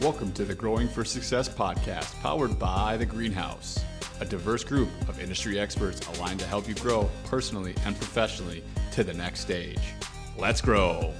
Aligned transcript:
Welcome 0.00 0.32
to 0.32 0.46
the 0.46 0.54
Growing 0.54 0.88
for 0.88 1.04
Success 1.04 1.46
podcast, 1.46 2.18
powered 2.22 2.58
by 2.58 2.96
The 2.96 3.04
Greenhouse, 3.04 3.78
a 4.18 4.24
diverse 4.24 4.64
group 4.64 4.88
of 5.10 5.20
industry 5.20 5.60
experts 5.60 6.00
aligned 6.08 6.40
to 6.40 6.46
help 6.46 6.66
you 6.66 6.74
grow 6.76 7.06
personally 7.26 7.74
and 7.84 7.94
professionally 7.94 8.64
to 8.92 9.04
the 9.04 9.12
next 9.12 9.40
stage. 9.40 9.92
Let's 10.38 10.62
grow. 10.62 11.12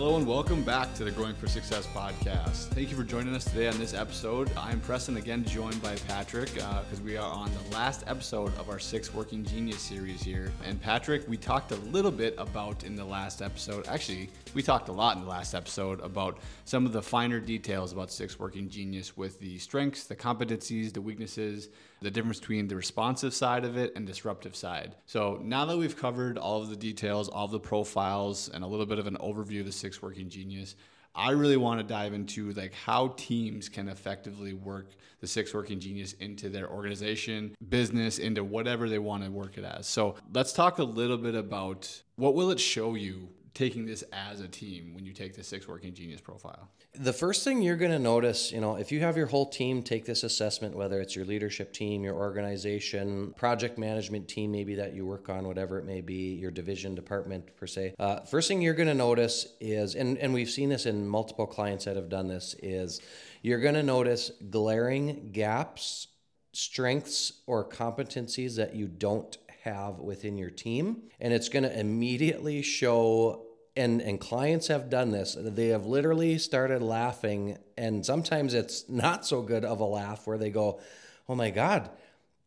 Hello 0.00 0.16
and 0.16 0.26
welcome 0.26 0.62
back 0.62 0.94
to 0.94 1.04
the 1.04 1.10
Growing 1.10 1.34
for 1.34 1.46
Success 1.46 1.86
podcast. 1.88 2.68
Thank 2.68 2.90
you 2.90 2.96
for 2.96 3.04
joining 3.04 3.34
us 3.34 3.44
today 3.44 3.68
on 3.68 3.78
this 3.78 3.92
episode. 3.92 4.50
I'm 4.56 4.80
Preston, 4.80 5.18
again 5.18 5.44
joined 5.44 5.82
by 5.82 5.94
Patrick 6.08 6.54
because 6.54 6.98
uh, 6.98 7.04
we 7.04 7.18
are 7.18 7.30
on 7.30 7.50
the 7.52 7.76
last 7.76 8.04
episode 8.06 8.48
of 8.56 8.70
our 8.70 8.78
Six 8.78 9.12
Working 9.12 9.44
Genius 9.44 9.78
series 9.78 10.22
here. 10.22 10.52
And 10.64 10.80
Patrick, 10.80 11.28
we 11.28 11.36
talked 11.36 11.72
a 11.72 11.76
little 11.76 12.10
bit 12.10 12.34
about 12.38 12.82
in 12.84 12.96
the 12.96 13.04
last 13.04 13.42
episode, 13.42 13.86
actually, 13.88 14.30
we 14.54 14.62
talked 14.62 14.88
a 14.88 14.92
lot 14.92 15.18
in 15.18 15.22
the 15.22 15.28
last 15.28 15.54
episode 15.54 16.00
about 16.00 16.38
some 16.64 16.86
of 16.86 16.92
the 16.92 17.02
finer 17.02 17.38
details 17.38 17.92
about 17.92 18.10
Six 18.10 18.38
Working 18.38 18.70
Genius 18.70 19.18
with 19.18 19.38
the 19.38 19.58
strengths, 19.58 20.04
the 20.04 20.16
competencies, 20.16 20.94
the 20.94 21.02
weaknesses, 21.02 21.68
the 22.00 22.10
difference 22.10 22.40
between 22.40 22.68
the 22.68 22.76
responsive 22.76 23.34
side 23.34 23.64
of 23.64 23.76
it 23.76 23.92
and 23.94 24.06
disruptive 24.06 24.56
side. 24.56 24.96
So 25.06 25.38
now 25.42 25.64
that 25.66 25.76
we've 25.76 25.96
covered 25.96 26.38
all 26.38 26.62
of 26.62 26.70
the 26.70 26.76
details, 26.76 27.28
all 27.28 27.44
of 27.44 27.50
the 27.50 27.60
profiles, 27.60 28.48
and 28.48 28.64
a 28.64 28.66
little 28.66 28.86
bit 28.86 28.98
of 28.98 29.06
an 29.06 29.16
overview 29.20 29.60
of 29.60 29.66
the 29.66 29.72
Six 29.72 30.00
Working 30.00 30.28
Genius, 30.28 30.76
I 31.14 31.30
really 31.30 31.56
want 31.56 31.80
to 31.80 31.86
dive 31.86 32.14
into 32.14 32.52
like 32.52 32.72
how 32.72 33.08
teams 33.16 33.68
can 33.68 33.88
effectively 33.88 34.54
work 34.54 34.90
the 35.20 35.26
six 35.26 35.52
working 35.52 35.80
genius 35.80 36.14
into 36.14 36.48
their 36.48 36.70
organization, 36.70 37.54
business, 37.68 38.18
into 38.18 38.44
whatever 38.44 38.88
they 38.88 38.98
want 38.98 39.24
to 39.24 39.30
work 39.30 39.58
it 39.58 39.64
as. 39.64 39.86
So 39.86 40.14
let's 40.32 40.52
talk 40.52 40.78
a 40.78 40.84
little 40.84 41.18
bit 41.18 41.34
about 41.34 42.02
what 42.16 42.34
will 42.34 42.50
it 42.50 42.60
show 42.60 42.94
you 42.94 43.28
taking 43.54 43.86
this 43.86 44.04
as 44.12 44.40
a 44.40 44.48
team 44.48 44.94
when 44.94 45.04
you 45.04 45.12
take 45.12 45.34
the 45.34 45.42
six 45.42 45.66
working 45.66 45.92
genius 45.94 46.20
profile? 46.20 46.68
The 46.94 47.12
first 47.12 47.44
thing 47.44 47.62
you're 47.62 47.76
going 47.76 47.90
to 47.92 47.98
notice, 47.98 48.52
you 48.52 48.60
know, 48.60 48.76
if 48.76 48.90
you 48.90 49.00
have 49.00 49.16
your 49.16 49.26
whole 49.26 49.46
team 49.46 49.82
take 49.82 50.04
this 50.04 50.22
assessment, 50.22 50.76
whether 50.76 51.00
it's 51.00 51.14
your 51.14 51.24
leadership 51.24 51.72
team, 51.72 52.02
your 52.02 52.14
organization, 52.14 53.32
project 53.36 53.78
management 53.78 54.28
team, 54.28 54.52
maybe 54.52 54.74
that 54.76 54.94
you 54.94 55.06
work 55.06 55.28
on, 55.28 55.46
whatever 55.46 55.78
it 55.78 55.84
may 55.84 56.00
be, 56.00 56.34
your 56.34 56.50
division, 56.50 56.94
department 56.94 57.54
per 57.56 57.66
se. 57.66 57.94
Uh, 57.98 58.20
first 58.20 58.48
thing 58.48 58.60
you're 58.60 58.74
going 58.74 58.88
to 58.88 58.94
notice 58.94 59.46
is, 59.60 59.94
and, 59.94 60.18
and 60.18 60.32
we've 60.34 60.50
seen 60.50 60.68
this 60.68 60.86
in 60.86 61.06
multiple 61.06 61.46
clients 61.46 61.84
that 61.84 61.96
have 61.96 62.08
done 62.08 62.28
this, 62.28 62.54
is 62.62 63.00
you're 63.42 63.60
going 63.60 63.74
to 63.74 63.82
notice 63.82 64.32
glaring 64.50 65.30
gaps, 65.32 66.08
strengths, 66.52 67.32
or 67.46 67.64
competencies 67.64 68.56
that 68.56 68.74
you 68.74 68.86
don't 68.86 69.38
have 69.62 69.98
within 69.98 70.36
your 70.36 70.50
team. 70.50 71.02
And 71.20 71.32
it's 71.32 71.48
going 71.48 71.62
to 71.62 71.78
immediately 71.78 72.62
show 72.62 73.46
and 73.76 74.02
and 74.02 74.20
clients 74.20 74.66
have 74.66 74.90
done 74.90 75.10
this 75.10 75.36
they 75.38 75.68
have 75.68 75.86
literally 75.86 76.38
started 76.38 76.82
laughing 76.82 77.56
and 77.78 78.04
sometimes 78.04 78.52
it's 78.52 78.88
not 78.88 79.24
so 79.24 79.42
good 79.42 79.64
of 79.64 79.80
a 79.80 79.84
laugh 79.84 80.26
where 80.26 80.38
they 80.38 80.50
go 80.50 80.80
oh 81.28 81.34
my 81.34 81.50
god 81.50 81.88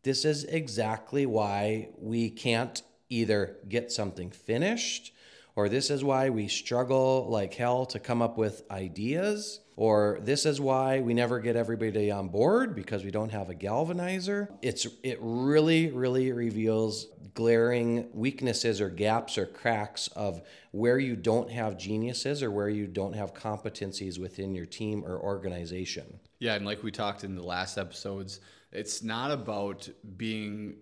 this 0.03 0.25
is 0.25 0.43
exactly 0.43 1.25
why 1.25 1.89
we 1.97 2.29
can't 2.29 2.81
either 3.09 3.57
get 3.69 3.91
something 3.91 4.29
finished 4.31 5.13
or 5.55 5.69
this 5.69 5.89
is 5.89 6.03
why 6.03 6.29
we 6.29 6.47
struggle 6.47 7.27
like 7.29 7.53
hell 7.53 7.85
to 7.87 7.99
come 7.99 8.21
up 8.21 8.37
with 8.37 8.63
ideas 8.71 9.59
or 9.75 10.19
this 10.21 10.45
is 10.45 10.61
why 10.61 10.99
we 10.99 11.13
never 11.13 11.39
get 11.39 11.55
everybody 11.55 12.11
on 12.11 12.27
board 12.27 12.75
because 12.75 13.03
we 13.03 13.11
don't 13.11 13.31
have 13.31 13.49
a 13.49 13.55
galvanizer. 13.55 14.47
It's 14.61 14.87
it 15.01 15.17
really 15.21 15.91
really 15.91 16.31
reveals 16.31 17.07
glaring 17.33 18.07
weaknesses 18.13 18.79
or 18.79 18.89
gaps 18.89 19.37
or 19.37 19.47
cracks 19.47 20.07
of 20.09 20.41
where 20.71 20.99
you 20.99 21.15
don't 21.15 21.49
have 21.49 21.77
geniuses 21.77 22.43
or 22.43 22.51
where 22.51 22.69
you 22.69 22.85
don't 22.85 23.13
have 23.13 23.33
competencies 23.33 24.19
within 24.19 24.53
your 24.53 24.67
team 24.67 25.03
or 25.03 25.19
organization. 25.19 26.19
Yeah 26.39 26.55
and 26.55 26.65
like 26.65 26.83
we 26.83 26.91
talked 26.91 27.23
in 27.23 27.35
the 27.35 27.43
last 27.43 27.77
episodes 27.77 28.39
it's 28.71 29.03
not 29.03 29.29
about 29.31 29.87
being 30.17 30.75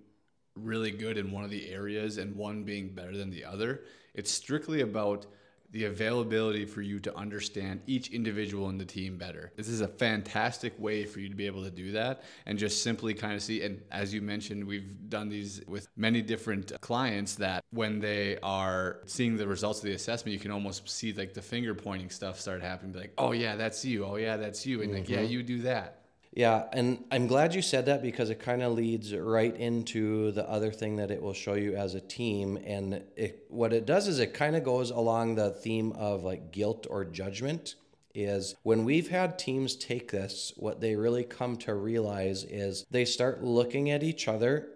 really 0.56 0.91
good 0.91 1.17
in 1.17 1.31
one 1.31 1.44
of 1.44 1.50
the 1.50 1.69
areas 1.69 2.17
and 2.17 2.35
one 2.35 2.63
being 2.63 2.89
better 2.89 3.16
than 3.16 3.29
the 3.29 3.44
other 3.44 3.81
it's 4.13 4.31
strictly 4.31 4.81
about 4.81 5.25
the 5.72 5.85
availability 5.85 6.66
for 6.66 6.81
you 6.81 7.00
to 7.00 7.16
understand 7.16 7.79
each 7.88 8.09
individual 8.09 8.69
in 8.69 8.78
the 8.78 8.85
team 8.85 9.17
better. 9.17 9.53
This 9.56 9.69
is 9.69 9.79
a 9.79 9.88
fantastic 9.88 10.78
way 10.78 11.06
for 11.06 11.22
you 11.22 11.29
to 11.29 11.35
be 11.35 11.45
able 11.45 11.63
to 11.63 11.72
do 11.72 11.94
that 11.94 12.23
and 12.45 12.59
just 12.59 12.84
simply 12.84 13.13
kind 13.13 13.34
of 13.34 13.41
see. 13.41 13.62
And 13.62 13.81
as 13.89 14.13
you 14.13 14.22
mentioned, 14.22 14.66
we've 14.66 15.09
done 15.09 15.29
these 15.29 15.62
with 15.67 15.88
many 15.95 16.22
different 16.22 16.73
clients 16.81 17.35
that 17.35 17.63
when 17.72 18.01
they 18.01 18.38
are 18.44 19.00
seeing 19.06 19.38
the 19.38 19.47
results 19.47 19.79
of 19.79 19.85
the 19.85 19.94
assessment, 19.94 20.33
you 20.33 20.39
can 20.39 20.51
almost 20.51 20.89
see 20.89 21.13
like 21.13 21.33
the 21.33 21.41
finger 21.41 21.73
pointing 21.73 22.09
stuff 22.09 22.38
start 22.39 22.62
happening. 22.62 22.91
Be 22.91 23.00
like, 23.00 23.13
oh 23.18 23.31
yeah, 23.31 23.56
that's 23.56 23.85
you. 23.85 24.03
Oh 24.03 24.18
yeah, 24.18 24.35
that's 24.35 24.66
you. 24.66 24.81
And 24.81 24.91
mm-hmm. 24.91 25.00
like, 25.00 25.09
yeah, 25.09 25.19
mm-hmm. 25.19 25.31
you 25.31 25.44
do 25.44 25.62
that. 25.62 26.00
Yeah, 26.34 26.64
and 26.72 27.03
I'm 27.12 27.28
glad 27.28 27.53
you 27.53 27.62
said 27.62 27.88
that 27.88 28.02
because 28.02 28.30
it 28.30 28.40
kind 28.40 28.64
of 28.64 28.72
leads 28.72 29.14
right 29.14 29.53
into 29.53 30.31
the 30.31 30.50
other 30.50 30.72
thing 30.72 30.96
that 30.96 31.12
it 31.12 31.22
will 31.22 31.34
show 31.34 31.56
you 31.56 31.75
as 31.75 31.94
a 31.94 32.00
team. 32.00 32.58
And 32.66 33.03
it, 33.18 33.46
what 33.50 33.74
it 33.74 33.86
does 33.86 34.08
is 34.08 34.19
it 34.19 34.34
kind 34.34 34.56
of 34.56 34.64
goes 34.64 34.92
along 34.92 35.36
the 35.36 35.50
theme 35.50 35.92
of 35.92 36.24
like 36.24 36.52
guilt 36.52 36.88
or 36.90 37.03
judgment. 37.03 37.75
Is 38.14 38.56
when 38.64 38.84
we've 38.84 39.09
had 39.09 39.40
teams 39.40 39.75
take 39.75 40.12
this, 40.12 40.52
what 40.58 40.81
they 40.81 40.96
really 40.96 41.24
come 41.24 41.56
to 41.58 41.74
realize 41.74 42.44
is 42.44 42.86
they 42.92 43.06
start 43.06 43.42
looking 43.42 43.90
at 43.90 44.03
each 44.03 44.28
other 44.28 44.68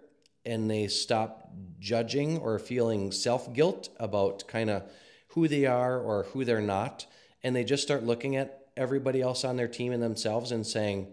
and 0.46 0.70
they 0.70 0.88
stop 0.88 1.50
judging 1.78 2.38
or 2.38 2.58
feeling 2.58 3.12
self 3.12 3.52
guilt 3.52 3.90
about 3.98 4.46
kind 4.48 4.70
of 4.70 4.84
who 5.28 5.48
they 5.48 5.66
are 5.66 5.98
or 5.98 6.24
who 6.32 6.44
they're 6.44 6.60
not. 6.60 7.06
And 7.42 7.54
they 7.54 7.64
just 7.64 7.82
start 7.82 8.04
looking 8.04 8.36
at 8.36 8.68
everybody 8.76 9.20
else 9.20 9.44
on 9.44 9.56
their 9.56 9.68
team 9.68 9.92
and 9.92 10.02
themselves 10.02 10.50
and 10.52 10.66
saying, 10.66 11.08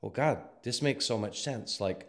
well, 0.00 0.12
God, 0.12 0.38
this 0.62 0.82
makes 0.82 1.04
so 1.04 1.18
much 1.18 1.42
sense. 1.42 1.80
Like, 1.80 2.08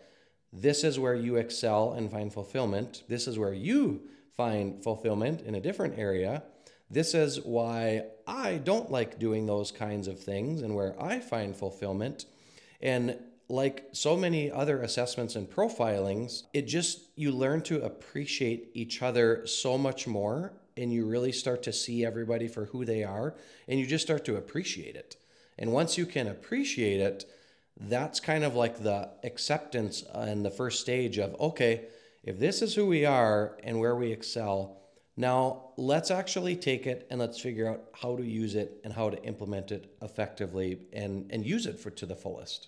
this 0.54 0.84
is 0.84 1.00
where 1.00 1.16
you 1.16 1.38
excel 1.38 1.94
and 1.94 2.12
find 2.12 2.32
fulfillment. 2.32 3.04
This 3.08 3.28
is 3.28 3.40
where 3.40 3.54
you 3.54 4.02
find 4.36 4.84
fulfillment 4.84 5.42
in 5.42 5.56
a 5.56 5.62
different 5.62 5.98
area. 5.98 6.44
This 6.90 7.14
is 7.14 7.40
why 7.42 8.04
I 8.28 8.58
don't 8.58 8.92
like 8.92 9.20
doing 9.20 9.46
those 9.46 9.72
kinds 9.72 10.08
of 10.08 10.20
things 10.20 10.62
and 10.62 10.76
where 10.76 11.02
I 11.02 11.20
find 11.20 11.56
fulfillment. 11.56 12.26
And 12.82 13.18
like 13.48 13.88
so 13.92 14.18
many 14.18 14.52
other 14.52 14.82
assessments 14.82 15.36
and 15.36 15.50
profilings, 15.50 16.44
it 16.54 16.64
just, 16.64 17.00
you 17.16 17.32
learn 17.32 17.62
to 17.64 17.82
appreciate 17.82 18.72
each 18.74 19.02
other 19.02 19.46
so 19.46 19.78
much 19.78 20.08
more 20.08 20.54
and 20.78 20.92
you 20.92 21.06
really 21.06 21.32
start 21.32 21.64
to 21.64 21.74
see 21.74 22.06
everybody 22.06 22.48
for 22.48 22.66
who 22.66 22.84
they 22.84 23.04
are 23.04 23.36
and 23.68 23.80
you 23.80 23.86
just 23.86 24.06
start 24.06 24.26
to 24.26 24.38
appreciate 24.38 24.96
it. 24.96 25.18
And 25.58 25.72
once 25.72 25.98
you 25.98 26.06
can 26.06 26.28
appreciate 26.28 27.00
it, 27.00 27.26
that's 27.88 28.20
kind 28.20 28.44
of 28.44 28.56
like 28.56 28.82
the 28.82 29.10
acceptance 29.24 30.04
and 30.14 30.46
the 30.46 30.52
first 30.52 30.82
stage 30.82 31.18
of 31.18 31.40
okay, 31.40 31.86
if 32.24 32.40
this 32.40 32.62
is 32.62 32.76
who 32.76 32.86
we 32.86 33.06
are 33.06 33.58
and 33.64 33.80
where 33.80 33.96
we 33.96 34.12
excel, 34.12 34.78
now 35.18 35.72
let's 35.78 36.12
actually 36.12 36.56
take 36.56 36.86
it 36.88 37.08
and 37.10 37.20
let's 37.20 37.40
figure 37.40 37.68
out 37.68 37.84
how 38.00 38.16
to 38.16 38.24
use 38.24 38.56
it 38.56 38.80
and 38.84 38.94
how 38.94 39.10
to 39.10 39.22
implement 39.24 39.72
it 39.72 39.96
effectively 40.02 40.80
and 40.94 41.32
and 41.32 41.46
use 41.46 41.66
it 41.66 41.80
for 41.80 41.90
to 41.92 42.06
the 42.06 42.16
fullest. 42.16 42.68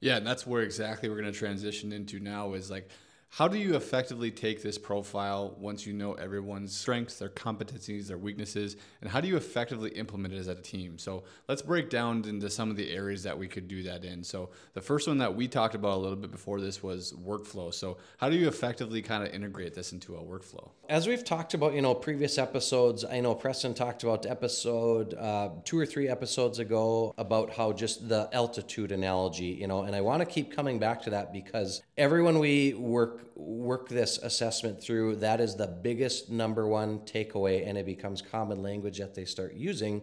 Yeah, 0.00 0.16
and 0.16 0.26
that's 0.26 0.46
where 0.46 0.62
exactly 0.62 1.08
we're 1.08 1.20
going 1.20 1.32
to 1.32 1.38
transition 1.38 1.92
into 1.92 2.18
now 2.18 2.54
is 2.54 2.70
like 2.70 2.88
how 3.36 3.48
do 3.48 3.56
you 3.56 3.76
effectively 3.76 4.30
take 4.30 4.62
this 4.62 4.76
profile 4.76 5.56
once 5.58 5.86
you 5.86 5.94
know 5.94 6.12
everyone's 6.12 6.76
strengths, 6.76 7.18
their 7.18 7.30
competencies, 7.30 8.06
their 8.08 8.18
weaknesses, 8.18 8.76
and 9.00 9.08
how 9.08 9.22
do 9.22 9.28
you 9.28 9.38
effectively 9.38 9.88
implement 9.92 10.34
it 10.34 10.36
as 10.36 10.48
a 10.48 10.54
team? 10.54 10.98
So 10.98 11.22
let's 11.48 11.62
break 11.62 11.88
down 11.88 12.24
into 12.28 12.50
some 12.50 12.70
of 12.70 12.76
the 12.76 12.90
areas 12.92 13.22
that 13.22 13.38
we 13.38 13.48
could 13.48 13.68
do 13.68 13.84
that 13.84 14.04
in. 14.04 14.22
So 14.22 14.50
the 14.74 14.82
first 14.82 15.08
one 15.08 15.16
that 15.16 15.34
we 15.34 15.48
talked 15.48 15.74
about 15.74 15.96
a 15.96 16.00
little 16.00 16.16
bit 16.16 16.30
before 16.30 16.60
this 16.60 16.82
was 16.82 17.14
workflow. 17.14 17.72
So 17.72 17.96
how 18.18 18.28
do 18.28 18.36
you 18.36 18.48
effectively 18.48 19.00
kind 19.00 19.26
of 19.26 19.32
integrate 19.32 19.72
this 19.72 19.92
into 19.92 20.14
a 20.16 20.22
workflow? 20.22 20.68
As 20.90 21.08
we've 21.08 21.24
talked 21.24 21.54
about, 21.54 21.72
you 21.72 21.80
know, 21.80 21.94
previous 21.94 22.36
episodes, 22.36 23.02
I 23.02 23.20
know 23.20 23.34
Preston 23.34 23.72
talked 23.72 24.02
about 24.02 24.26
episode 24.26 25.14
uh, 25.14 25.48
two 25.64 25.78
or 25.78 25.86
three 25.86 26.06
episodes 26.06 26.58
ago 26.58 27.14
about 27.16 27.54
how 27.54 27.72
just 27.72 28.10
the 28.10 28.28
altitude 28.34 28.92
analogy, 28.92 29.46
you 29.46 29.66
know, 29.66 29.84
and 29.84 29.96
I 29.96 30.02
want 30.02 30.20
to 30.20 30.26
keep 30.26 30.54
coming 30.54 30.78
back 30.78 31.00
to 31.04 31.10
that 31.10 31.32
because 31.32 31.80
everyone 31.96 32.38
we 32.38 32.74
work 32.74 33.21
work 33.34 33.88
this 33.88 34.18
assessment 34.18 34.82
through, 34.82 35.16
that 35.16 35.40
is 35.40 35.56
the 35.56 35.66
biggest 35.66 36.30
number 36.30 36.66
one 36.66 37.00
takeaway, 37.00 37.66
and 37.66 37.76
it 37.78 37.86
becomes 37.86 38.22
common 38.22 38.62
language 38.62 38.98
that 38.98 39.14
they 39.14 39.24
start 39.24 39.54
using, 39.54 40.02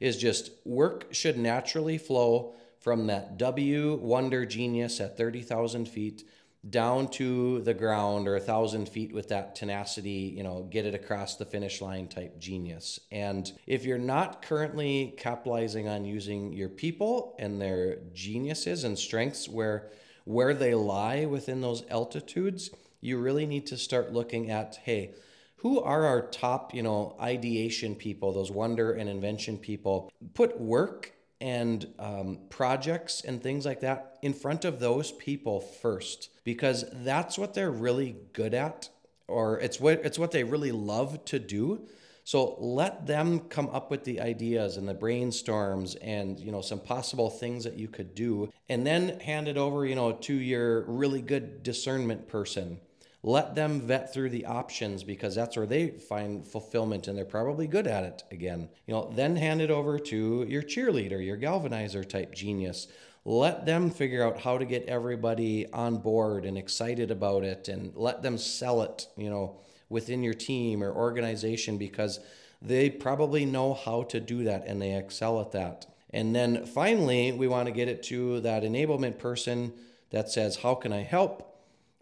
is 0.00 0.16
just 0.16 0.50
work 0.64 1.06
should 1.12 1.38
naturally 1.38 1.98
flow 1.98 2.54
from 2.80 3.06
that 3.08 3.36
W 3.36 3.94
wonder 3.96 4.46
genius 4.46 5.00
at 5.00 5.16
30,000 5.16 5.86
feet 5.86 6.24
down 6.68 7.08
to 7.08 7.60
the 7.62 7.72
ground 7.72 8.28
or 8.28 8.36
a 8.36 8.40
thousand 8.40 8.86
feet 8.86 9.14
with 9.14 9.28
that 9.28 9.54
tenacity, 9.54 10.34
you 10.36 10.42
know, 10.42 10.66
get 10.70 10.84
it 10.84 10.94
across 10.94 11.36
the 11.36 11.44
finish 11.44 11.80
line 11.80 12.06
type 12.06 12.38
genius. 12.38 13.00
And 13.10 13.50
if 13.66 13.84
you're 13.84 13.96
not 13.96 14.42
currently 14.42 15.14
capitalizing 15.16 15.88
on 15.88 16.04
using 16.04 16.52
your 16.52 16.68
people 16.68 17.34
and 17.38 17.60
their 17.60 18.00
geniuses 18.12 18.84
and 18.84 18.98
strengths 18.98 19.48
where 19.48 19.90
where 20.30 20.54
they 20.54 20.74
lie 20.74 21.24
within 21.24 21.60
those 21.60 21.84
altitudes, 21.90 22.70
you 23.00 23.18
really 23.18 23.46
need 23.46 23.66
to 23.66 23.76
start 23.76 24.12
looking 24.12 24.50
at 24.50 24.78
hey, 24.84 25.14
who 25.56 25.80
are 25.80 26.06
our 26.06 26.22
top, 26.22 26.72
you 26.72 26.82
know, 26.82 27.16
ideation 27.20 27.94
people, 27.94 28.32
those 28.32 28.50
wonder 28.50 28.92
and 28.92 29.10
invention 29.10 29.58
people? 29.58 30.10
Put 30.32 30.58
work 30.58 31.12
and 31.40 31.86
um, 31.98 32.38
projects 32.48 33.22
and 33.22 33.42
things 33.42 33.66
like 33.66 33.80
that 33.80 34.18
in 34.22 34.32
front 34.32 34.64
of 34.64 34.78
those 34.78 35.12
people 35.12 35.60
first 35.60 36.30
because 36.44 36.84
that's 36.92 37.38
what 37.38 37.54
they're 37.54 37.70
really 37.70 38.16
good 38.32 38.54
at 38.54 38.88
or 39.26 39.58
it's 39.60 39.80
what 39.80 40.00
it's 40.04 40.18
what 40.18 40.32
they 40.32 40.44
really 40.44 40.72
love 40.72 41.24
to 41.24 41.38
do 41.38 41.86
so 42.24 42.56
let 42.58 43.06
them 43.06 43.40
come 43.40 43.68
up 43.70 43.90
with 43.90 44.04
the 44.04 44.20
ideas 44.20 44.76
and 44.76 44.88
the 44.88 44.94
brainstorms 44.94 45.96
and 46.02 46.38
you 46.40 46.52
know 46.52 46.60
some 46.60 46.80
possible 46.80 47.30
things 47.30 47.64
that 47.64 47.74
you 47.74 47.88
could 47.88 48.14
do 48.14 48.50
and 48.68 48.86
then 48.86 49.18
hand 49.20 49.48
it 49.48 49.56
over 49.56 49.84
you 49.86 49.94
know 49.94 50.12
to 50.12 50.34
your 50.34 50.82
really 50.82 51.22
good 51.22 51.62
discernment 51.62 52.28
person 52.28 52.78
let 53.22 53.54
them 53.54 53.82
vet 53.82 54.12
through 54.12 54.30
the 54.30 54.46
options 54.46 55.04
because 55.04 55.34
that's 55.34 55.56
where 55.56 55.66
they 55.66 55.88
find 55.90 56.46
fulfillment 56.46 57.06
and 57.06 57.18
they're 57.18 57.26
probably 57.26 57.66
good 57.66 57.86
at 57.86 58.04
it 58.04 58.24
again. 58.30 58.70
You 58.86 58.94
know, 58.94 59.12
then 59.14 59.36
hand 59.36 59.60
it 59.60 59.70
over 59.70 59.98
to 59.98 60.46
your 60.48 60.62
cheerleader, 60.62 61.24
your 61.24 61.36
galvanizer 61.36 62.08
type 62.08 62.34
genius. 62.34 62.88
Let 63.26 63.66
them 63.66 63.90
figure 63.90 64.24
out 64.24 64.40
how 64.40 64.56
to 64.56 64.64
get 64.64 64.86
everybody 64.86 65.70
on 65.70 65.98
board 65.98 66.46
and 66.46 66.56
excited 66.56 67.10
about 67.10 67.44
it 67.44 67.68
and 67.68 67.94
let 67.94 68.22
them 68.22 68.38
sell 68.38 68.80
it, 68.80 69.08
you 69.18 69.28
know, 69.28 69.60
within 69.90 70.22
your 70.22 70.32
team 70.32 70.82
or 70.82 70.90
organization 70.90 71.76
because 71.76 72.20
they 72.62 72.88
probably 72.88 73.44
know 73.44 73.74
how 73.74 74.04
to 74.04 74.20
do 74.20 74.44
that 74.44 74.66
and 74.66 74.80
they 74.80 74.96
excel 74.96 75.40
at 75.40 75.52
that. 75.52 75.86
And 76.08 76.34
then 76.34 76.64
finally, 76.64 77.32
we 77.32 77.46
want 77.46 77.66
to 77.66 77.72
get 77.72 77.88
it 77.88 78.02
to 78.04 78.40
that 78.40 78.62
enablement 78.62 79.18
person 79.18 79.74
that 80.10 80.30
says, 80.30 80.56
How 80.56 80.74
can 80.74 80.92
I 80.92 81.02
help? 81.02 81.50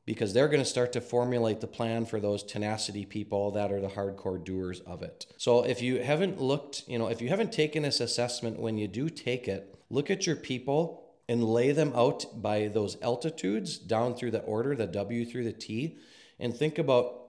because 0.09 0.33
they're 0.33 0.49
going 0.49 0.59
to 0.59 0.65
start 0.65 0.91
to 0.91 1.03
formulate 1.03 1.61
the 1.61 1.67
plan 1.67 2.07
for 2.07 2.19
those 2.19 2.43
tenacity 2.43 3.05
people 3.05 3.51
that 3.51 3.71
are 3.71 3.79
the 3.79 3.89
hardcore 3.89 4.43
doers 4.43 4.81
of 4.87 5.03
it. 5.03 5.27
So 5.37 5.65
if 5.65 5.83
you 5.83 6.03
haven't 6.03 6.41
looked, 6.41 6.85
you 6.89 6.99
know, 6.99 7.09
if 7.09 7.21
you 7.21 7.29
haven't 7.29 7.53
taken 7.53 7.83
this 7.83 8.01
assessment 8.01 8.59
when 8.59 8.79
you 8.79 8.89
do 8.89 9.11
take 9.11 9.47
it, 9.47 9.79
look 9.91 10.11
at 10.11 10.27
your 10.27 10.35
people 10.35 11.05
and 11.29 11.45
lay 11.45 11.73
them 11.73 11.93
out 11.95 12.25
by 12.41 12.69
those 12.69 12.97
altitudes 13.03 13.77
down 13.77 14.15
through 14.15 14.31
the 14.31 14.41
order, 14.45 14.75
the 14.75 14.87
W 14.87 15.27
through 15.27 15.45
the 15.45 15.53
T, 15.53 15.99
and 16.41 16.57
think 16.57 16.79
about 16.79 17.28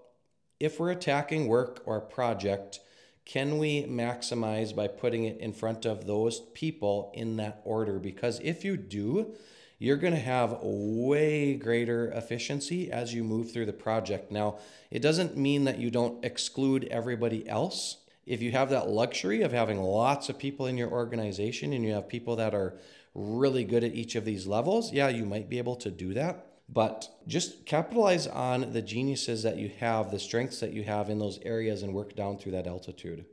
if 0.60 0.80
we're 0.80 0.92
attacking 0.92 1.48
work 1.48 1.82
or 1.86 2.02
project, 2.02 2.80
can 3.26 3.58
we 3.58 3.84
maximize 3.84 4.76
by 4.76 4.88
putting 4.88 5.24
it 5.24 5.38
in 5.40 5.54
front 5.54 5.86
of 5.86 6.08
those 6.08 6.40
people 6.54 7.12
in 7.14 7.38
that 7.38 7.62
order? 7.64 8.00
Because 8.00 8.40
if 8.44 8.66
you 8.66 8.76
do, 8.76 9.36
you're 9.78 9.98
going 9.98 10.14
to 10.14 10.20
have 10.20 10.58
way 10.62 11.56
greater 11.56 12.12
efficiency 12.12 12.92
as 12.92 13.14
you 13.14 13.24
move 13.24 13.52
through 13.52 13.68
the 13.68 13.74
project. 13.74 14.32
Now, 14.32 14.58
it 14.92 15.02
doesn't 15.02 15.38
mean 15.38 15.64
that 15.64 15.80
you 15.80 15.90
don't 15.90 16.24
exclude 16.26 16.86
everybody 16.86 17.48
else. 17.48 17.98
If 18.26 18.42
you 18.42 18.52
have 18.52 18.70
that 18.72 18.90
luxury 18.90 19.42
of 19.42 19.54
having 19.54 19.82
lots 19.82 20.28
of 20.28 20.38
people 20.38 20.66
in 20.66 20.78
your 20.78 20.92
organization 20.92 21.72
and 21.72 21.86
you 21.86 21.94
have 21.94 22.10
people 22.10 22.36
that 22.36 22.54
are 22.54 22.78
really 23.16 23.64
good 23.64 23.84
at 23.84 23.94
each 23.94 24.16
of 24.16 24.26
these 24.26 24.46
levels, 24.46 24.92
yeah, 24.92 25.08
you 25.08 25.26
might 25.26 25.50
be 25.50 25.58
able 25.58 25.78
to 25.78 25.90
do 25.90 26.14
that. 26.14 26.49
But 26.72 27.10
just 27.28 27.66
capitalize 27.66 28.28
on 28.28 28.74
the 28.74 28.82
geniuses 28.82 29.42
that 29.44 29.58
you 29.58 29.72
have, 29.80 30.12
the 30.12 30.20
strengths 30.20 30.60
that 30.60 30.72
you 30.72 30.84
have 30.84 31.10
in 31.10 31.18
those 31.18 31.40
areas, 31.44 31.82
and 31.82 31.94
work 31.94 32.16
down 32.16 32.38
through 32.38 32.52
that 32.52 32.68
altitude. 32.68 33.26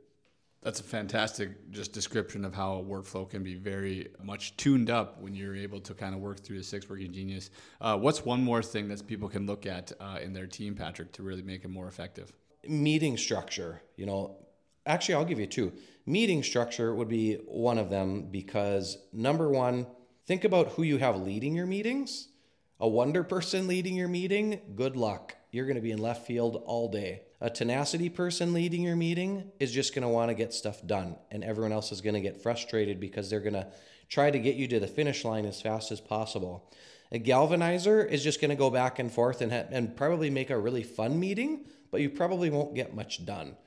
That's 0.63 0.79
a 0.79 0.83
fantastic 0.83 1.71
just 1.71 1.93
description 1.93 2.43
of 2.43 2.53
how 2.53 2.79
a 2.79 2.83
workflow 2.83 3.29
can 3.29 3.43
be 3.43 3.55
very 3.55 4.09
much 4.23 4.57
tuned 4.57 4.89
up 4.89 5.21
when 5.21 5.35
you're 5.35 5.55
able 5.55 5.79
to 5.81 5.93
kind 5.93 6.15
of 6.15 6.19
work 6.19 6.39
through 6.39 6.57
the 6.57 6.63
six 6.63 6.89
working 6.89 7.13
genius. 7.13 7.51
Uh, 7.79 7.97
what's 7.97 8.25
one 8.25 8.43
more 8.43 8.63
thing 8.63 8.87
that 8.87 9.05
people 9.05 9.29
can 9.29 9.45
look 9.45 9.65
at 9.65 9.91
uh, 9.99 10.17
in 10.21 10.33
their 10.33 10.47
team, 10.47 10.73
Patrick, 10.73 11.11
to 11.13 11.23
really 11.23 11.43
make 11.43 11.63
it 11.63 11.69
more 11.69 11.87
effective? 11.87 12.33
Meeting 12.67 13.17
structure. 13.17 13.81
You 13.97 14.07
know, 14.07 14.37
actually, 14.85 15.15
I'll 15.15 15.25
give 15.25 15.39
you 15.39 15.45
two. 15.45 15.71
Meeting 16.07 16.41
structure 16.41 16.93
would 16.95 17.07
be 17.07 17.35
one 17.45 17.77
of 17.77 17.91
them 17.91 18.29
because 18.31 18.97
number 19.13 19.49
one, 19.49 19.85
think 20.25 20.43
about 20.43 20.69
who 20.69 20.83
you 20.83 20.97
have 20.97 21.17
leading 21.17 21.55
your 21.55 21.67
meetings. 21.67 22.29
A 22.79 22.87
wonder 22.87 23.23
person 23.23 23.67
leading 23.67 23.95
your 23.95 24.07
meeting, 24.07 24.61
good 24.75 24.95
luck. 24.95 25.35
You're 25.49 25.65
going 25.65 25.77
to 25.77 25.81
be 25.81 25.91
in 25.91 25.97
left 25.97 26.27
field 26.27 26.61
all 26.67 26.91
day. 26.91 27.23
A 27.41 27.49
tenacity 27.49 28.07
person 28.07 28.53
leading 28.53 28.83
your 28.83 28.95
meeting 28.95 29.51
is 29.59 29.71
just 29.71 29.95
going 29.95 30.03
to 30.03 30.07
want 30.07 30.29
to 30.29 30.35
get 30.35 30.53
stuff 30.53 30.85
done, 30.85 31.15
and 31.31 31.43
everyone 31.43 31.71
else 31.71 31.91
is 31.91 32.01
going 32.01 32.13
to 32.13 32.21
get 32.21 32.43
frustrated 32.43 32.99
because 32.99 33.31
they're 33.31 33.39
going 33.39 33.53
to 33.53 33.67
try 34.09 34.29
to 34.29 34.37
get 34.37 34.57
you 34.57 34.67
to 34.67 34.79
the 34.79 34.87
finish 34.87 35.25
line 35.25 35.45
as 35.45 35.59
fast 35.59 35.91
as 35.91 35.99
possible. 35.99 36.71
A 37.11 37.19
galvanizer 37.19 38.07
is 38.07 38.23
just 38.23 38.39
going 38.39 38.49
to 38.49 38.55
go 38.55 38.69
back 38.69 38.99
and 38.99 39.11
forth 39.11 39.41
and, 39.41 39.51
ha- 39.51 39.65
and 39.71 39.97
probably 39.97 40.29
make 40.29 40.51
a 40.51 40.57
really 40.59 40.83
fun 40.83 41.19
meeting, 41.19 41.65
but 41.89 42.01
you 42.01 42.11
probably 42.11 42.51
won't 42.51 42.75
get 42.75 42.93
much 42.93 43.25
done. 43.25 43.57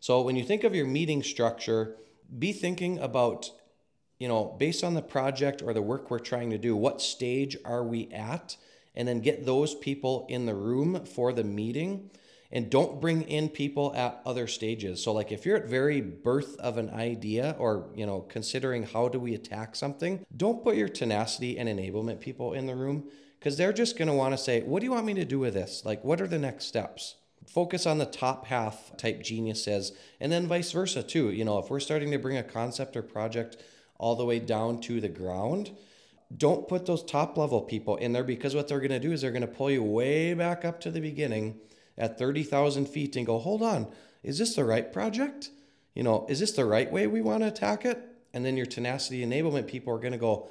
So 0.00 0.22
when 0.22 0.36
you 0.36 0.44
think 0.44 0.64
of 0.64 0.74
your 0.74 0.86
meeting 0.86 1.22
structure, 1.22 1.96
be 2.38 2.52
thinking 2.52 2.98
about, 3.00 3.50
you 4.18 4.28
know, 4.28 4.56
based 4.58 4.82
on 4.82 4.94
the 4.94 5.02
project 5.02 5.62
or 5.62 5.74
the 5.74 5.82
work 5.82 6.10
we're 6.10 6.18
trying 6.18 6.50
to 6.50 6.58
do, 6.58 6.74
what 6.74 7.02
stage 7.02 7.56
are 7.64 7.84
we 7.84 8.10
at? 8.12 8.56
And 8.94 9.06
then 9.06 9.20
get 9.20 9.44
those 9.44 9.74
people 9.74 10.26
in 10.28 10.46
the 10.46 10.54
room 10.54 11.04
for 11.04 11.32
the 11.32 11.44
meeting. 11.44 12.10
And 12.50 12.70
don't 12.70 13.00
bring 13.00 13.22
in 13.22 13.48
people 13.48 13.92
at 13.94 14.22
other 14.24 14.46
stages. 14.46 15.02
So 15.02 15.12
like 15.12 15.32
if 15.32 15.44
you're 15.44 15.56
at 15.56 15.66
very 15.66 16.00
birth 16.00 16.56
of 16.60 16.78
an 16.78 16.90
idea 16.90 17.56
or 17.58 17.90
you 17.94 18.06
know 18.06 18.20
considering 18.20 18.84
how 18.84 19.08
do 19.08 19.18
we 19.18 19.34
attack 19.34 19.74
something 19.74 20.24
don't 20.34 20.62
put 20.62 20.76
your 20.76 20.88
tenacity 20.88 21.58
and 21.58 21.68
enablement 21.68 22.20
people 22.20 22.52
in 22.52 22.66
the 22.66 22.76
room 22.76 23.10
because 23.38 23.56
they're 23.56 23.72
just 23.72 23.98
going 23.98 24.08
to 24.08 24.14
want 24.14 24.32
to 24.32 24.38
say 24.38 24.62
what 24.62 24.78
do 24.78 24.86
you 24.86 24.92
want 24.92 25.06
me 25.06 25.14
to 25.14 25.24
do 25.24 25.40
with 25.40 25.54
this? 25.54 25.82
Like 25.84 26.04
what 26.04 26.20
are 26.20 26.28
the 26.28 26.38
next 26.38 26.66
steps? 26.66 27.16
Focus 27.48 27.84
on 27.84 27.98
the 27.98 28.06
top 28.06 28.46
half 28.46 28.96
type 28.96 29.22
geniuses 29.22 29.92
and 30.20 30.30
then 30.30 30.46
vice 30.46 30.70
versa 30.70 31.02
too 31.02 31.32
you 31.32 31.44
know 31.44 31.58
if 31.58 31.68
we're 31.68 31.80
starting 31.80 32.12
to 32.12 32.18
bring 32.18 32.36
a 32.36 32.42
concept 32.44 32.96
or 32.96 33.02
project 33.02 33.56
all 33.98 34.16
the 34.16 34.24
way 34.24 34.38
down 34.38 34.80
to 34.80 35.00
the 35.00 35.08
ground 35.08 35.70
don't 36.34 36.66
put 36.66 36.86
those 36.86 37.04
top 37.04 37.38
level 37.38 37.60
people 37.60 37.96
in 37.96 38.12
there 38.12 38.24
because 38.24 38.54
what 38.54 38.68
they're 38.68 38.80
going 38.80 38.90
to 38.90 38.98
do 38.98 39.12
is 39.12 39.20
they're 39.20 39.30
going 39.30 39.42
to 39.42 39.46
pull 39.46 39.70
you 39.70 39.82
way 39.82 40.34
back 40.34 40.64
up 40.64 40.80
to 40.80 40.90
the 40.90 41.00
beginning 41.00 41.58
at 41.96 42.18
30,000 42.18 42.86
feet 42.86 43.16
and 43.16 43.26
go, 43.26 43.38
hold 43.38 43.62
on, 43.62 43.86
is 44.22 44.38
this 44.38 44.56
the 44.56 44.64
right 44.64 44.92
project? 44.92 45.50
You 45.94 46.02
know, 46.02 46.26
is 46.28 46.40
this 46.40 46.52
the 46.52 46.64
right 46.64 46.90
way 46.90 47.06
we 47.06 47.20
want 47.20 47.42
to 47.42 47.48
attack 47.48 47.84
it? 47.84 48.02
And 48.34 48.44
then 48.44 48.56
your 48.56 48.66
tenacity 48.66 49.24
enablement 49.24 49.66
people 49.68 49.94
are 49.94 49.98
going 49.98 50.12
to 50.12 50.18
go, 50.18 50.48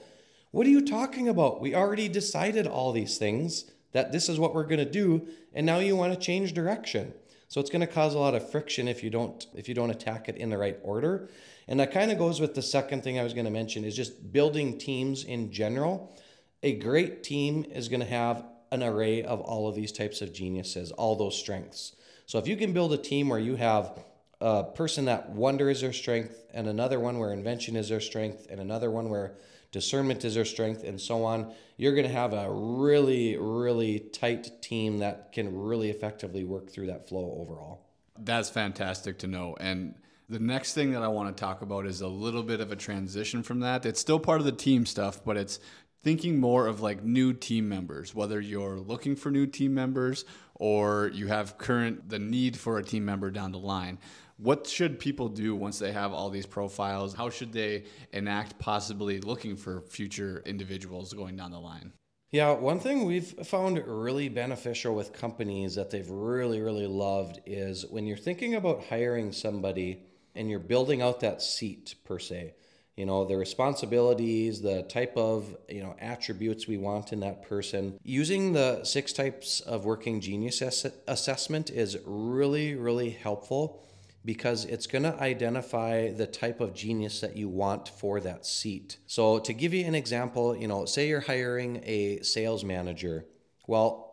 what 0.52 0.66
are 0.66 0.72
you 0.72 0.82
talking 0.82 1.28
about? 1.28 1.62
We 1.62 1.76
already 1.76 2.08
decided 2.08 2.66
all 2.66 2.94
these 2.94 3.18
things 3.18 3.70
that 3.92 4.12
this 4.12 4.30
is 4.30 4.40
what 4.40 4.56
we're 4.56 4.64
going 4.64 4.80
to 4.80 4.90
do 4.90 5.28
and 5.54 5.66
now 5.66 5.80
you 5.80 5.96
want 5.96 6.14
to 6.14 6.20
change 6.20 6.54
direction. 6.54 7.14
So 7.48 7.62
it's 7.62 7.70
going 7.70 7.82
to 7.82 7.88
cause 7.88 8.16
a 8.16 8.20
lot 8.20 8.34
of 8.34 8.50
friction 8.50 8.88
if 8.88 9.04
you 9.04 9.10
don't 9.10 9.46
if 9.54 9.70
you 9.70 9.76
don't 9.76 9.92
attack 9.92 10.28
it 10.30 10.36
in 10.36 10.50
the 10.50 10.58
right 10.58 10.78
order. 10.84 11.30
And 11.68 11.80
that 11.80 11.92
kind 11.92 12.12
of 12.12 12.18
goes 12.18 12.40
with 12.40 12.54
the 12.54 12.62
second 12.62 13.04
thing 13.04 13.20
I 13.20 13.24
was 13.24 13.34
going 13.34 13.46
to 13.46 13.52
mention 13.52 13.84
is 13.84 13.96
just 13.96 14.32
building 14.32 14.78
teams 14.78 15.24
in 15.24 15.52
general. 15.52 16.16
A 16.64 16.74
great 16.76 17.24
team 17.24 17.66
is 17.72 17.88
going 17.88 18.02
to 18.02 18.06
have 18.06 18.46
an 18.72 18.84
array 18.84 19.24
of 19.24 19.42
all 19.42 19.68
of 19.68 19.76
these 19.76 19.92
types 19.92 20.22
of 20.22 20.34
geniuses, 20.34 20.92
all 20.92 21.16
those 21.16 21.38
strengths. 21.38 21.96
So 22.26 22.40
if 22.40 22.48
you 22.48 22.56
can 22.56 22.74
build 22.74 22.94
a 22.94 22.98
team 22.98 23.30
where 23.30 23.40
you 23.40 23.56
have 23.56 24.04
a 24.42 24.64
person 24.64 25.06
that 25.06 25.30
wonder 25.30 25.70
is 25.70 25.82
their 25.82 25.94
strength, 25.94 26.46
and 26.54 26.68
another 26.68 27.00
one 27.00 27.20
where 27.20 27.32
invention 27.32 27.76
is 27.76 27.90
their 27.90 28.02
strength, 28.02 28.48
and 28.50 28.60
another 28.60 28.92
one 28.92 29.10
where 29.10 29.36
discernment 29.72 30.26
is 30.26 30.36
their 30.36 30.46
strength, 30.46 30.84
and 30.84 31.00
so 31.00 31.24
on, 31.24 31.54
you're 31.78 31.96
going 31.96 32.08
to 32.08 32.14
have 32.14 32.34
a 32.34 32.52
really, 32.52 33.38
really 33.38 34.00
tight 34.00 34.62
team 34.62 35.00
that 35.00 35.32
can 35.32 35.56
really 35.56 35.90
effectively 35.90 36.44
work 36.44 36.70
through 36.70 36.88
that 36.88 37.08
flow 37.08 37.38
overall. 37.40 37.82
That's 38.18 38.50
fantastic 38.50 39.20
to 39.20 39.28
know. 39.28 39.56
And 39.60 39.96
the 40.30 40.40
next 40.40 40.74
thing 40.74 40.92
that 40.92 41.04
I 41.04 41.08
want 41.08 41.36
to 41.36 41.40
talk 41.40 41.62
about 41.62 41.86
is 41.86 42.02
a 42.02 42.08
little 42.08 42.44
bit 42.44 42.60
of 42.60 42.72
a 42.72 42.76
transition 42.76 43.44
from 43.44 43.60
that. 43.60 43.86
It's 43.86 44.00
still 44.00 44.20
part 44.20 44.40
of 44.40 44.46
the 44.46 44.52
team 44.52 44.86
stuff, 44.86 45.24
but 45.24 45.38
it's 45.38 45.60
thinking 46.04 46.40
more 46.40 46.68
of 46.68 46.82
like 46.82 47.04
new 47.04 47.34
team 47.34 47.68
members, 47.68 48.14
whether 48.14 48.40
you're 48.40 48.80
looking 48.80 49.16
for 49.16 49.32
new 49.32 49.46
team 49.48 49.74
members 49.74 50.26
or 50.56 51.12
you 51.14 51.28
have 51.28 51.58
current 51.58 52.10
the 52.10 52.20
need 52.20 52.58
for 52.58 52.78
a 52.78 52.84
team 52.84 53.04
member 53.06 53.30
down 53.30 53.52
the 53.52 53.60
line. 53.60 53.98
What 54.38 54.68
should 54.68 55.00
people 55.00 55.30
do 55.30 55.56
once 55.56 55.80
they 55.80 55.92
have 55.92 56.12
all 56.12 56.30
these 56.30 56.46
profiles? 56.46 57.14
How 57.14 57.30
should 57.30 57.54
they 57.54 57.86
enact 58.12 58.60
possibly 58.60 59.22
looking 59.22 59.56
for 59.56 59.82
future 59.82 60.44
individuals 60.46 61.14
going 61.14 61.38
down 61.38 61.52
the 61.52 61.60
line? 61.60 61.94
Yeah, 62.32 62.52
one 62.52 62.80
thing 62.80 63.06
we've 63.06 63.30
found 63.48 63.82
really 63.88 64.28
beneficial 64.28 64.94
with 64.94 65.14
companies 65.14 65.76
that 65.76 65.90
they've 65.90 66.10
really, 66.10 66.60
really 66.60 66.88
loved 66.88 67.40
is 67.46 67.86
when 67.86 68.06
you're 68.06 68.18
thinking 68.18 68.56
about 68.56 68.84
hiring 68.84 69.32
somebody 69.32 70.04
and 70.36 70.50
you're 70.50 70.60
building 70.60 71.02
out 71.02 71.20
that 71.22 71.42
seat 71.42 71.96
per 72.04 72.20
se. 72.20 72.54
You 72.96 73.06
know 73.06 73.26
the 73.26 73.36
responsibilities 73.36 74.62
the 74.62 74.84
type 74.84 75.18
of 75.18 75.56
you 75.68 75.84
know 75.84 75.96
attributes 76.00 76.66
we 76.68 76.78
want 76.78 77.12
in 77.12 77.20
that 77.22 77.44
person. 77.48 78.00
Using 78.04 78.54
the 78.54 78.86
six 78.86 79.12
types 79.12 79.60
of 79.60 79.84
working 79.84 80.22
genius 80.22 80.62
ass- 80.62 80.86
assessment 81.08 81.70
is 81.70 81.98
really 82.06 82.76
really 82.76 83.10
helpful 83.10 83.82
because 84.24 84.66
it's 84.66 84.88
going 84.88 85.04
to 85.04 85.14
identify 85.22 86.12
the 86.12 86.26
type 86.26 86.60
of 86.60 86.74
genius 86.74 87.22
that 87.22 87.38
you 87.38 87.48
want 87.48 87.90
for 87.90 88.20
that 88.22 88.44
seat. 88.46 88.98
So 89.06 89.38
to 89.40 89.54
give 89.54 89.74
you 89.74 89.86
an 89.86 89.96
example 89.96 90.56
you 90.56 90.70
know 90.70 90.86
say 90.86 91.10
you're 91.10 91.20
hiring 91.20 91.82
a 91.84 92.22
sales 92.22 92.64
manager. 92.64 93.26
Well 93.68 94.05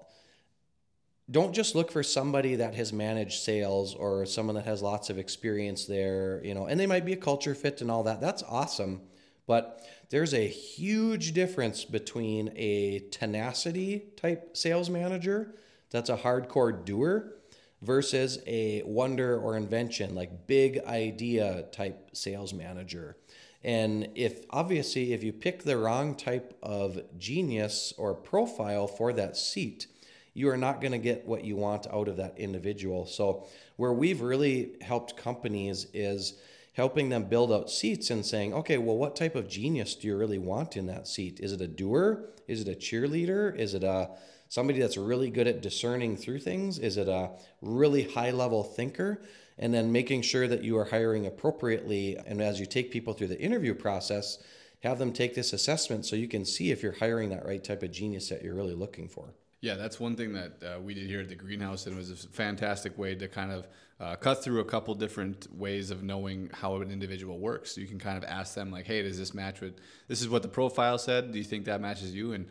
don't 1.33 1.53
just 1.55 1.75
look 1.75 1.91
for 1.91 2.03
somebody 2.03 2.57
that 2.57 2.75
has 2.75 2.93
managed 2.93 3.43
sales 3.43 3.95
or 3.95 4.25
someone 4.27 4.55
that 4.55 4.67
has 4.67 4.83
lots 4.83 5.11
of 5.11 5.19
experience 5.19 5.87
there, 5.87 6.41
you 6.45 6.55
know, 6.55 6.67
and 6.67 6.79
they 6.79 6.87
might 6.87 7.05
be 7.05 7.15
a 7.15 7.17
culture 7.17 7.55
fit 7.55 7.81
and 7.81 7.91
all 7.91 8.05
that. 8.05 8.21
That's 8.21 8.43
awesome. 8.45 9.01
But 9.47 9.85
there's 10.11 10.35
a 10.35 10.47
huge 10.47 11.33
difference 11.33 11.85
between 11.85 12.53
a 12.55 13.01
tenacity 13.11 14.05
type 14.17 14.57
sales 14.57 14.91
manager 14.91 15.55
that's 15.91 16.11
a 16.11 16.17
hardcore 16.17 16.85
doer 16.85 17.35
versus 17.81 18.39
a 18.47 18.83
wonder 18.85 19.39
or 19.39 19.57
invention, 19.57 20.15
like 20.15 20.47
big 20.47 20.79
idea 20.87 21.65
type 21.73 22.11
sales 22.12 22.55
manager. 22.55 23.17
And 23.65 24.09
if 24.15 24.45
obviously, 24.51 25.12
if 25.12 25.23
you 25.23 25.33
pick 25.33 25.62
the 25.62 25.77
wrong 25.77 26.15
type 26.15 26.57
of 26.62 27.01
genius 27.19 27.93
or 27.97 28.15
profile 28.15 28.87
for 28.87 29.12
that 29.12 29.37
seat, 29.37 29.87
you 30.35 30.49
are 30.49 30.57
not 30.57 30.81
going 30.81 30.93
to 30.93 30.99
get 30.99 31.27
what 31.27 31.45
you 31.45 31.57
want 31.57 31.87
out 31.93 32.09
of 32.09 32.17
that 32.17 32.39
individual. 32.39 33.07
So, 33.07 33.47
where 33.77 33.93
we've 33.93 34.21
really 34.21 34.77
helped 34.81 35.17
companies 35.17 35.87
is 35.93 36.35
helping 36.75 37.11
them 37.11 37.25
build 37.25 37.53
out 37.53 37.71
seats 37.71 38.11
and 38.11 38.25
saying, 38.25 38.55
okay, 38.55 38.79
well, 38.79 38.97
what 38.97 39.15
type 39.15 39.35
of 39.35 39.49
genius 39.49 39.95
do 39.95 40.07
you 40.07 40.17
really 40.17 40.39
want 40.39 40.77
in 40.77 40.87
that 40.87 41.07
seat? 41.07 41.39
Is 41.41 41.53
it 41.53 41.61
a 41.61 41.69
doer? 41.69 42.31
Is 42.49 42.62
it 42.62 42.69
a 42.69 42.75
cheerleader? 42.75 43.55
Is 43.55 43.75
it 43.75 43.85
a 43.85 44.11
somebody 44.49 44.79
that's 44.79 44.99
really 44.99 45.31
good 45.31 45.47
at 45.47 45.62
discerning 45.62 46.17
through 46.17 46.39
things? 46.39 46.79
Is 46.79 46.97
it 46.97 47.09
a 47.09 47.31
really 47.61 48.03
high 48.03 48.31
level 48.31 48.62
thinker? 48.62 49.23
And 49.59 49.73
then 49.73 49.93
making 49.93 50.23
sure 50.23 50.49
that 50.49 50.62
you 50.62 50.79
are 50.79 50.85
hiring 50.85 51.27
appropriately. 51.27 52.19
And 52.27 52.41
as 52.41 52.59
you 52.59 52.67
take 52.67 52.91
people 52.91 53.12
through 53.12 53.29
the 53.29 53.41
interview 53.41 53.75
process, 53.75 54.39
have 54.83 54.99
them 54.99 55.12
take 55.12 55.35
this 55.35 55.53
assessment 55.53 56.05
so 56.05 56.17
you 56.17 56.29
can 56.29 56.45
see 56.45 56.71
if 56.71 56.83
you're 56.83 56.93
hiring 56.93 57.31
that 57.31 57.47
right 57.47 57.62
type 57.62 57.83
of 57.83 57.93
genius 57.93 58.29
that 58.31 58.43
you're 58.43 58.55
really 58.55 58.75
looking 58.75 59.09
for. 59.09 59.33
Yeah, 59.62 59.76
that's 59.76 60.00
one 60.00 60.16
thing 60.16 60.33
that 60.33 60.52
uh, 60.62 60.81
we 60.81 60.92
did 60.92 61.07
here 61.07 61.21
at 61.21 61.28
the 61.28 61.37
greenhouse, 61.37 61.87
and 61.87 61.95
it 61.95 61.99
was 61.99 62.11
a 62.11 62.16
fantastic 62.16 62.99
way 62.99 63.14
to 63.14 63.28
kind 63.28 63.52
of 63.52 63.69
uh, 64.00 64.16
cut 64.16 64.42
through 64.42 64.59
a 64.59 64.64
couple 64.64 64.92
different 64.97 65.47
ways 65.57 65.92
of 65.92 66.02
knowing 66.02 66.50
how 66.52 66.75
an 66.83 66.90
individual 66.90 67.38
works. 67.38 67.73
So 67.73 67.81
you 67.81 67.87
can 67.87 68.00
kind 68.00 68.19
of 68.19 68.25
ask 68.25 68.57
them, 68.57 68.73
like, 68.73 68.87
"Hey, 68.88 69.02
does 69.02 69.16
this 69.16 69.33
match 69.33 69.61
with? 69.61 69.75
This 70.09 70.21
is 70.21 70.28
what 70.28 70.42
the 70.42 70.49
profile 70.49 70.99
said. 70.99 71.31
Do 71.31 71.38
you 71.38 71.45
think 71.45 71.66
that 71.66 71.81
matches 71.81 72.12
you?" 72.12 72.33
And 72.33 72.47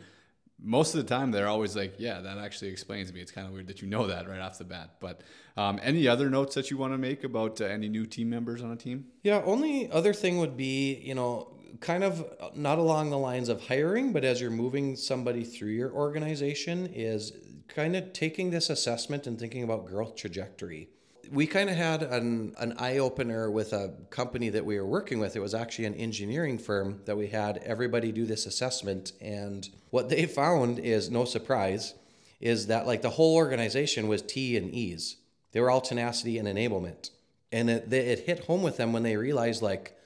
most 0.58 0.94
of 0.94 1.06
the 1.06 1.14
time, 1.14 1.32
they're 1.32 1.48
always 1.48 1.76
like, 1.76 1.96
"Yeah, 1.98 2.22
that 2.22 2.38
actually 2.38 2.70
explains 2.70 3.12
me." 3.12 3.20
It's 3.20 3.30
kind 3.30 3.46
of 3.46 3.52
weird 3.52 3.66
that 3.66 3.82
you 3.82 3.88
know 3.88 4.06
that 4.06 4.26
right 4.26 4.40
off 4.40 4.56
the 4.56 4.64
bat. 4.64 4.92
But 4.98 5.20
um, 5.58 5.78
any 5.82 6.08
other 6.08 6.30
notes 6.30 6.54
that 6.54 6.70
you 6.70 6.78
want 6.78 6.94
to 6.94 6.98
make 6.98 7.24
about 7.24 7.60
uh, 7.60 7.66
any 7.66 7.90
new 7.90 8.06
team 8.06 8.30
members 8.30 8.62
on 8.62 8.72
a 8.72 8.76
team? 8.76 9.08
Yeah, 9.22 9.42
only 9.44 9.90
other 9.90 10.14
thing 10.14 10.38
would 10.38 10.56
be, 10.56 10.94
you 10.94 11.14
know, 11.14 11.51
kind 11.80 12.04
of 12.04 12.20
uh, 12.40 12.50
not 12.54 12.78
along 12.78 13.10
the 13.10 13.18
lines 13.18 13.48
of 13.48 13.66
hiring, 13.66 14.12
but 14.12 14.24
as 14.24 14.40
you're 14.40 14.50
moving 14.50 14.96
somebody 14.96 15.44
through 15.44 15.70
your 15.70 15.92
organization, 15.92 16.86
is 16.92 17.32
kind 17.68 17.96
of 17.96 18.12
taking 18.12 18.50
this 18.50 18.70
assessment 18.70 19.26
and 19.26 19.38
thinking 19.38 19.62
about 19.62 19.86
growth 19.86 20.16
trajectory. 20.16 20.88
We 21.30 21.46
kind 21.46 21.70
of 21.70 21.76
had 21.76 22.02
an, 22.02 22.54
an 22.58 22.74
eye 22.78 22.98
opener 22.98 23.50
with 23.50 23.72
a 23.72 23.94
company 24.10 24.50
that 24.50 24.64
we 24.64 24.78
were 24.78 24.86
working 24.86 25.18
with. 25.18 25.34
It 25.34 25.40
was 25.40 25.54
actually 25.54 25.86
an 25.86 25.94
engineering 25.94 26.58
firm 26.58 27.00
that 27.06 27.16
we 27.16 27.28
had 27.28 27.58
everybody 27.58 28.12
do 28.12 28.26
this 28.26 28.44
assessment. 28.44 29.12
And 29.20 29.68
what 29.90 30.08
they 30.08 30.26
found 30.40 30.78
is 30.78 31.10
no 31.10 31.24
surprise, 31.24 31.94
is 32.40 32.66
that 32.66 32.86
like 32.86 33.02
the 33.02 33.10
whole 33.10 33.36
organization 33.36 34.08
was 34.08 34.20
T 34.20 34.56
and 34.56 34.70
E's. 34.74 35.16
They 35.52 35.60
were 35.60 35.70
all 35.70 35.80
tenacity 35.80 36.38
and 36.38 36.48
enablement. 36.48 37.10
And 37.50 37.70
it, 37.70 37.92
it 37.92 38.20
hit 38.20 38.44
home 38.44 38.62
with 38.62 38.78
them 38.78 38.92
when 38.92 39.02
they 39.02 39.16
realized, 39.16 39.62
like, 39.62 39.96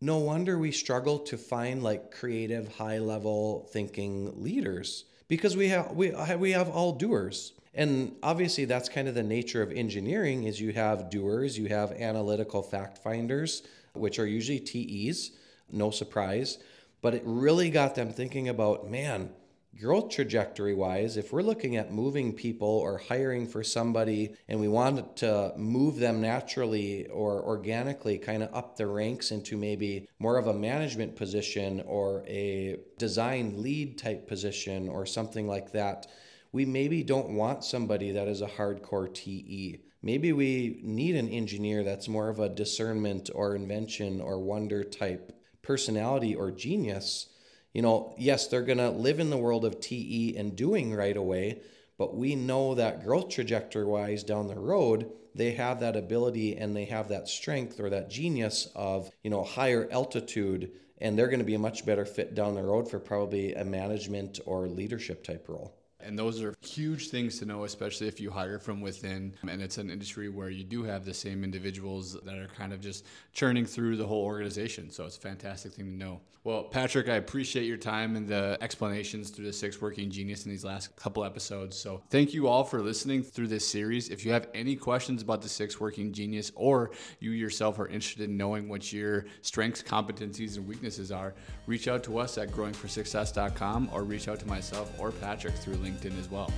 no 0.00 0.18
wonder 0.18 0.58
we 0.58 0.70
struggle 0.70 1.18
to 1.18 1.36
find 1.36 1.82
like 1.82 2.12
creative 2.12 2.76
high 2.76 2.98
level 2.98 3.68
thinking 3.72 4.42
leaders 4.42 5.04
because 5.26 5.56
we 5.56 5.68
have 5.68 5.92
we 5.92 6.12
we 6.36 6.52
have 6.52 6.68
all 6.68 6.92
doers. 6.92 7.52
And 7.74 8.16
obviously 8.22 8.64
that's 8.64 8.88
kind 8.88 9.08
of 9.08 9.14
the 9.14 9.22
nature 9.22 9.62
of 9.62 9.70
engineering 9.70 10.44
is 10.44 10.60
you 10.60 10.72
have 10.72 11.10
doers 11.10 11.58
you 11.58 11.66
have 11.66 11.92
analytical 11.92 12.62
fact 12.62 12.98
finders 12.98 13.62
which 13.92 14.18
are 14.18 14.26
usually 14.26 14.60
TEs 14.60 15.32
no 15.70 15.90
surprise. 15.90 16.58
But 17.00 17.14
it 17.14 17.22
really 17.24 17.70
got 17.70 17.94
them 17.94 18.12
thinking 18.12 18.48
about 18.48 18.90
man 18.90 19.30
growth 19.76 20.10
trajectory 20.10 20.74
wise, 20.74 21.16
if 21.16 21.32
we're 21.32 21.42
looking 21.42 21.76
at 21.76 21.92
moving 21.92 22.32
people 22.32 22.68
or 22.68 22.98
hiring 22.98 23.46
for 23.46 23.62
somebody 23.62 24.34
and 24.48 24.58
we 24.58 24.68
want 24.68 25.16
to 25.16 25.52
move 25.56 25.96
them 25.96 26.20
naturally 26.20 27.06
or 27.08 27.44
organically 27.44 28.18
kind 28.18 28.42
of 28.42 28.52
up 28.54 28.76
the 28.76 28.86
ranks 28.86 29.30
into 29.30 29.56
maybe 29.56 30.08
more 30.18 30.36
of 30.36 30.48
a 30.48 30.54
management 30.54 31.14
position 31.14 31.80
or 31.86 32.24
a 32.26 32.76
design 32.98 33.62
lead 33.62 33.98
type 33.98 34.26
position 34.26 34.88
or 34.88 35.06
something 35.06 35.46
like 35.46 35.70
that, 35.72 36.06
we 36.52 36.64
maybe 36.64 37.02
don't 37.04 37.30
want 37.30 37.62
somebody 37.62 38.10
that 38.10 38.26
is 38.26 38.42
a 38.42 38.46
hardcore 38.46 39.12
TE. 39.12 39.78
Maybe 40.02 40.32
we 40.32 40.80
need 40.82 41.14
an 41.14 41.28
engineer 41.28 41.84
that's 41.84 42.08
more 42.08 42.28
of 42.28 42.40
a 42.40 42.48
discernment 42.48 43.30
or 43.34 43.54
invention 43.54 44.20
or 44.20 44.38
wonder 44.38 44.82
type 44.82 45.32
personality 45.62 46.34
or 46.34 46.50
genius 46.50 47.26
you 47.72 47.82
know, 47.82 48.14
yes, 48.18 48.46
they're 48.46 48.62
going 48.62 48.78
to 48.78 48.90
live 48.90 49.20
in 49.20 49.30
the 49.30 49.36
world 49.36 49.64
of 49.64 49.80
TE 49.80 50.36
and 50.36 50.56
doing 50.56 50.94
right 50.94 51.16
away, 51.16 51.62
but 51.96 52.16
we 52.16 52.34
know 52.34 52.74
that 52.74 53.04
growth 53.04 53.28
trajectory 53.28 53.84
wise 53.84 54.22
down 54.22 54.48
the 54.48 54.58
road, 54.58 55.10
they 55.34 55.52
have 55.52 55.80
that 55.80 55.96
ability 55.96 56.56
and 56.56 56.74
they 56.74 56.86
have 56.86 57.08
that 57.08 57.28
strength 57.28 57.78
or 57.78 57.90
that 57.90 58.10
genius 58.10 58.68
of, 58.74 59.10
you 59.22 59.30
know, 59.30 59.44
higher 59.44 59.88
altitude 59.90 60.72
and 61.00 61.16
they're 61.16 61.28
going 61.28 61.38
to 61.38 61.44
be 61.44 61.54
a 61.54 61.58
much 61.58 61.86
better 61.86 62.04
fit 62.04 62.34
down 62.34 62.54
the 62.54 62.62
road 62.62 62.90
for 62.90 62.98
probably 62.98 63.54
a 63.54 63.64
management 63.64 64.40
or 64.46 64.66
leadership 64.66 65.22
type 65.22 65.48
role. 65.48 65.77
And 66.08 66.18
those 66.18 66.42
are 66.42 66.54
huge 66.62 67.10
things 67.10 67.38
to 67.38 67.44
know, 67.44 67.64
especially 67.64 68.08
if 68.08 68.18
you 68.18 68.30
hire 68.30 68.58
from 68.58 68.80
within. 68.80 69.34
And 69.46 69.60
it's 69.60 69.76
an 69.76 69.90
industry 69.90 70.30
where 70.30 70.48
you 70.48 70.64
do 70.64 70.82
have 70.82 71.04
the 71.04 71.12
same 71.12 71.44
individuals 71.44 72.14
that 72.24 72.38
are 72.38 72.48
kind 72.48 72.72
of 72.72 72.80
just 72.80 73.04
churning 73.34 73.66
through 73.66 73.96
the 73.96 74.06
whole 74.06 74.24
organization. 74.24 74.90
So 74.90 75.04
it's 75.04 75.18
a 75.18 75.20
fantastic 75.20 75.72
thing 75.74 75.84
to 75.84 75.92
know. 75.92 76.20
Well, 76.44 76.62
Patrick, 76.62 77.10
I 77.10 77.16
appreciate 77.16 77.66
your 77.66 77.76
time 77.76 78.16
and 78.16 78.26
the 78.26 78.56
explanations 78.62 79.28
through 79.28 79.44
the 79.44 79.52
six 79.52 79.82
working 79.82 80.10
genius 80.10 80.46
in 80.46 80.50
these 80.50 80.64
last 80.64 80.96
couple 80.96 81.22
episodes. 81.22 81.76
So 81.76 82.00
thank 82.08 82.32
you 82.32 82.48
all 82.48 82.64
for 82.64 82.80
listening 82.80 83.22
through 83.22 83.48
this 83.48 83.68
series. 83.68 84.08
If 84.08 84.24
you 84.24 84.32
have 84.32 84.48
any 84.54 84.74
questions 84.74 85.20
about 85.20 85.42
the 85.42 85.48
six 85.50 85.78
working 85.78 86.10
genius 86.10 86.50
or 86.54 86.92
you 87.20 87.32
yourself 87.32 87.78
are 87.78 87.88
interested 87.88 88.30
in 88.30 88.38
knowing 88.38 88.66
what 88.66 88.90
your 88.94 89.26
strengths, 89.42 89.82
competencies, 89.82 90.56
and 90.56 90.66
weaknesses 90.66 91.12
are, 91.12 91.34
reach 91.66 91.86
out 91.86 92.02
to 92.04 92.18
us 92.18 92.38
at 92.38 92.48
growing4success.com 92.50 93.90
or 93.92 94.04
reach 94.04 94.26
out 94.26 94.40
to 94.40 94.46
myself 94.46 94.90
or 94.98 95.12
Patrick 95.12 95.54
through 95.54 95.76
LinkedIn. 95.76 95.97
LinkedIn 95.98 96.18
as 96.18 96.30
well. 96.30 96.50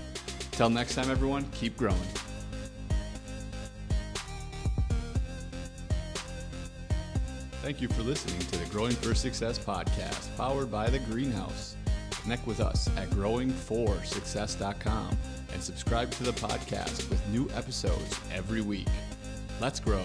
Till 0.53 0.71
next 0.71 0.95
time, 0.95 1.11
everyone, 1.11 1.45
keep 1.53 1.77
growing. 1.77 1.99
Thank 7.63 7.81
you 7.81 7.89
for 7.89 8.03
listening 8.03 8.39
to 8.39 8.59
the 8.59 8.65
Growing 8.67 8.93
for 8.93 9.15
Success 9.15 9.59
podcast, 9.59 10.35
powered 10.37 10.71
by 10.71 10.89
The 10.89 10.99
Greenhouse. 11.01 11.77
Connect 12.23 12.47
with 12.47 12.61
us 12.61 12.89
at 12.97 13.11
growing4success.com 13.11 15.19
and 15.53 15.63
subscribe 15.63 16.11
to 16.13 16.23
the 16.23 16.33
podcast 16.33 17.09
with 17.11 17.27
new 17.29 17.49
episodes 17.55 18.19
every 18.33 18.61
week. 18.61 18.89
Let's 19.61 19.81
grow. 19.81 20.05